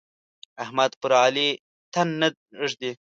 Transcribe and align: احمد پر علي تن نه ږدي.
احمد 0.63 0.91
پر 1.01 1.11
علي 1.23 1.49
تن 1.93 2.07
نه 2.21 2.27
ږدي. 2.69 2.91